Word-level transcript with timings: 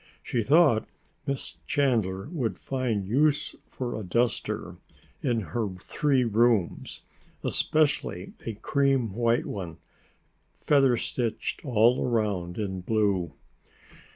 She 0.23 0.41
thought 0.41 0.87
Miss 1.27 1.57
Chandler 1.67 2.27
would 2.31 2.57
find 2.57 3.05
use 3.07 3.55
for 3.69 3.95
a 3.95 4.03
duster 4.03 4.77
in 5.21 5.41
her 5.41 5.69
three 5.75 6.23
rooms, 6.23 7.01
especially 7.43 8.33
a 8.47 8.55
cream 8.55 9.13
white 9.13 9.45
one, 9.45 9.77
feather 10.59 10.97
stitched 10.97 11.63
all 11.63 12.03
around 12.03 12.57
in 12.57 12.81
blue. 12.81 13.35